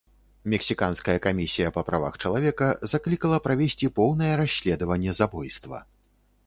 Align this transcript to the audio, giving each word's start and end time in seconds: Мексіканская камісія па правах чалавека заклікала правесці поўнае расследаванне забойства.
Мексіканская 0.51 1.15
камісія 1.25 1.71
па 1.75 1.83
правах 1.89 2.17
чалавека 2.23 2.71
заклікала 2.95 3.37
правесці 3.47 3.93
поўнае 4.01 4.33
расследаванне 4.43 5.11
забойства. 5.21 5.87